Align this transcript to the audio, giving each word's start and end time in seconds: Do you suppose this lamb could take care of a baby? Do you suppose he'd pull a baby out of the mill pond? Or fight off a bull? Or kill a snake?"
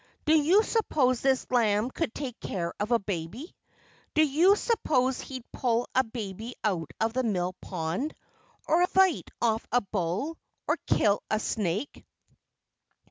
Do 0.25 0.33
you 0.35 0.63
suppose 0.63 1.21
this 1.21 1.45
lamb 1.51 1.91
could 1.91 2.15
take 2.15 2.39
care 2.39 2.73
of 2.79 2.89
a 2.89 2.97
baby? 2.97 3.55
Do 4.15 4.23
you 4.25 4.55
suppose 4.55 5.21
he'd 5.21 5.43
pull 5.51 5.87
a 5.93 6.03
baby 6.03 6.55
out 6.63 6.89
of 6.99 7.13
the 7.13 7.21
mill 7.21 7.53
pond? 7.61 8.15
Or 8.67 8.83
fight 8.87 9.29
off 9.43 9.67
a 9.71 9.79
bull? 9.81 10.39
Or 10.67 10.77
kill 10.87 11.21
a 11.29 11.39
snake?" 11.39 12.03